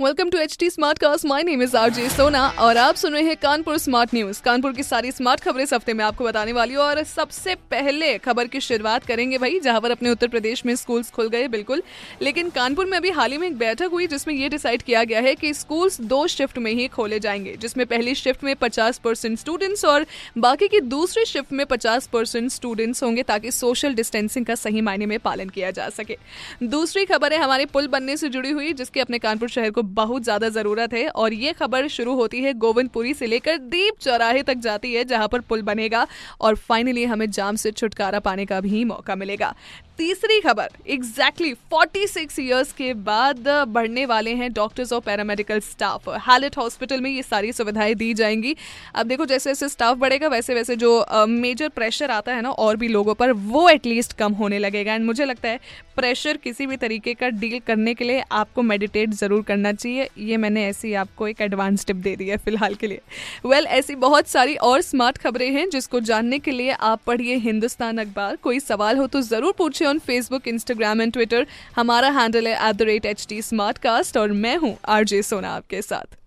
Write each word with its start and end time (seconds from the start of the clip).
welcome 0.00 0.28
to 0.30 0.38
H 0.38 0.56
T 0.60 0.68
smart 0.70 0.98
cast 0.98 1.24
my 1.26 1.42
name 1.42 1.62
is 1.62 1.76
R 1.76 1.90
J 1.90 2.08
Sona 2.08 2.46
और 2.58 2.76
आप 2.76 2.94
सुन 2.94 3.12
रहे 3.12 3.22
हैं 3.22 3.36
कानपुर 3.36 3.78
स्मार्ट 3.78 4.14
न्यूज़ 4.14 4.40
कानपुर 4.42 4.72
की 4.72 4.82
सारी 4.82 5.10
स्मार्ट 5.12 5.40
खबरें 5.40 5.62
इस 5.64 5.72
हफ़्ते 5.72 5.92
में 5.92 6.04
आपको 6.04 6.24
बताने 6.24 6.52
वाली 6.52 6.74
हूँ 6.74 6.82
और 6.82 7.02
सबसे 7.04 7.54
पहले 7.70 8.16
खबर 8.18 8.46
की 8.46 8.60
शुरुआत 8.60 9.04
करेंगे 9.04 9.38
भाई, 9.38 9.58
जहाँ 9.60 9.80
पर 9.80 9.90
अपने 9.90 10.10
उत्तर 10.10 10.28
प्रदेश 10.28 10.64
में 10.66 10.74
स्कूल्स 10.76 11.10
खुल 11.10 11.28
गए, 11.28 11.48
बिल्कुल। 11.48 11.82
लेकिन 12.22 12.48
कानपुर 12.50 12.86
में 12.86 12.96
अभी 12.98 13.10
हाल 13.10 13.32
ही 13.32 13.38
में 13.38 13.46
एक 13.48 13.58
बैठक 13.58 13.90
हुई 13.92 14.06
जिसमें 14.06 14.34
ये 14.34 14.48
डिसाइड 14.48 14.82
किया 14.82 15.02
गया 15.04 15.20
है 15.20 15.34
कि 15.34 15.52
स्कूल्स 15.54 16.00
दो 16.00 16.26
शिफ्ट 16.26 16.58
में 16.58 16.72
ही 16.72 16.88
खोले 16.88 17.20
जाएँगे, 17.20 17.54
जिसमें 17.56 17.86
पहली 17.86 18.14
शिफ्ट 18.14 18.44
में 18.44 18.54
पचास 18.56 19.00
स्टूडेंट्स 19.06 19.84
और 19.84 20.06
बाकी 20.38 20.68
की 20.68 20.80
दूसरी 20.80 21.24
शिफ्ट 21.24 21.52
में 21.52 21.64
पचास 21.66 22.08
स्टूडेंट्स 22.16 23.02
होंगे 23.02 23.22
ताकि 23.22 23.50
सोशल 23.50 23.94
डिस्टेंसिंग 23.94 24.46
का 24.46 24.54
सही 24.54 24.80
मायने 24.80 25.06
में 25.06 25.18
पालन 25.18 25.48
किया 25.48 25.70
जा 25.70 25.88
सके। 25.90 26.18
दूसरी 26.62 27.04
खबर 27.04 27.32
है, 27.32 27.38
हमारे 27.38 27.66
पुल 27.66 27.88
बनने 27.88 28.16
से 28.16 28.28
जुड़ी 28.28 28.50
हुई, 28.50 28.72
जिसके 28.72 29.00
अपने 29.00 29.18
कानपुर 29.18 29.48
शहर 29.48 29.70
को 29.70 29.88
बहुत 29.92 30.22
ज़्यादा 30.24 30.48
ज़रूरत 30.48 30.94
है 30.94 31.06
और 31.08 31.34
ये 31.34 31.52
खबर 31.52 31.88
शुरू 31.88 32.14
होती 32.14 32.40
है 32.42 32.52
गोविंदपुरी 32.56 33.14
से 33.14 33.26
लेकर 33.26 33.58
दीप 33.68 33.98
चौराहे 34.00 34.42
तक 34.42 34.58
जाती 34.60 34.94
है 34.94 35.04
जहाँ 35.04 35.28
पर 35.28 35.40
पुल 35.42 35.62
बनेगा 35.62 36.06
और 36.40 36.54
फाइनली 36.58 37.04
हमें 37.04 37.30
जाम 37.30 37.56
से 37.56 37.70
छुटकारा 37.72 38.18
पाने 38.20 38.46
का 38.46 38.60
भी 38.60 38.84
मौका 38.84 39.14
मिलेगा। 39.16 39.54
तीसरी 39.98 40.40
खबर 40.40 40.68
एग्जैक्टली 40.88 41.52
फोर्टी 41.70 42.06
सिक्स 42.06 42.38
ईयर्स 42.38 42.72
के 42.72 42.92
बाद 43.02 43.48
बढ़ने 43.68 44.04
वाले 44.06 44.34
हैं 44.34 44.52
डॉक्टर्स 44.52 44.92
और 44.92 45.00
पैरामेडिकल 45.00 45.60
स्टाफ 45.60 46.08
हैलेट 46.28 46.56
हॉस्पिटल 46.58 47.00
में 47.00 47.10
ये 47.10 47.22
सारी 47.22 47.52
सुविधाएँ 47.52 47.94
दी 47.94 48.12
जाएँगी। 48.14 48.54
अब 48.94 49.06
देखो 49.06 49.26
जैसे 49.26 49.50
जैसे 49.50 49.68
स्टाफ 49.68 49.96
बढ़ेगा 49.96 50.28
वैसे 50.28 50.54
वैसे 50.54 50.76
जो 50.76 51.26
मेजर 51.28 51.68
uh, 51.68 51.74
प्रेशर 51.74 52.10
आता 52.10 52.32
है 52.32 52.42
ना 52.42 52.50
और 52.50 52.76
भी 52.76 52.88
लोगों 52.88 53.14
पर 53.14 53.32
वो 53.32 53.68
एटलीस्ट 53.68 54.12
कम 54.12 54.32
होने 54.32 54.58
लगेगा। 54.58 54.94
एंड 54.94 55.04
मुझे 55.06 55.24
लगता 55.24 55.48
है 55.48 55.60
प्रेशर 55.96 56.36
किसी 56.36 56.66
भी 56.66 56.76
तरीके 56.76 57.14
का 57.14 57.28
डील 57.30 57.58
करने 57.66 57.94
के 57.94 58.04
लिए 58.04 58.22
आपको 58.32 58.62
मेडिटेट 58.62 59.10
ज़रूर 59.14 59.42
करना 59.42 59.72
चाहिए 59.82 60.08
ये 60.18 60.36
मैंने 60.36 60.64
ऐसी 60.66 60.92
आपको 60.96 61.28
एक 61.28 61.40
एडवांस 61.40 61.86
टिप 61.86 61.96
दे 61.98 62.14
दी 62.16 62.28
है 62.28 62.36
फ़िलहाल 62.36 62.74
के 62.74 62.86
लिए। 62.86 63.00
वेल 63.46 63.52
well, 63.54 63.72
ऐसी 63.72 63.94
बहुत 63.96 64.28
सारी 64.28 64.54
और 64.68 64.80
स्मार्ट 64.82 65.18
खबरें 65.18 65.50
हैं 65.52 65.68
जिसको 65.70 66.00
जानने 66.02 66.38
के 66.38 66.50
लिए 66.50 66.70
आप 66.70 67.00
पढ़िए 67.06 67.36
हिंदुस्तान 67.40 67.98
अखबार। 67.98 68.36
कोई 68.42 68.60
सवाल 68.60 68.98
हो 68.98 69.06
तो 69.06 69.20
ज़रूर 69.22 69.54
पूछिए 69.58 69.88
on 69.88 69.98
Facebook 70.06 70.48
Instagram 70.48 71.00
and 71.02 71.12
Twitter 71.12 71.46
हमारा 71.76 72.10
हैंडल 72.20 72.48
है 72.48 72.54
at 72.68 72.76
the 72.76 72.82
rate 72.82 73.06
H 73.06 73.26
T 73.28 73.42
smart 73.42 73.78
cast 73.78 74.16
और 74.16 74.32
मैं 74.40 74.56
हूँ 74.56 74.76
आरजे 74.88 75.22
सोना 75.22 75.50
आपके 75.50 75.82
साथ। 75.82 76.18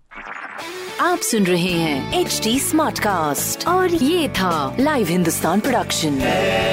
आप 1.02 1.20
सुन 1.22 1.46
रहे 1.46 1.72
हैं 1.72 2.20
एच 2.20 2.40
डी 2.44 2.60
स्मार्ट 2.60 3.00
कास्ट 3.00 3.68
और 3.68 3.94
ये 3.94 4.28
था 4.40 4.76
Live 4.80 5.08
Hindustan 5.08 5.60
production 5.60 6.20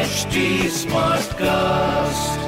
HD 0.02 0.44
Smartcast. 0.74 2.39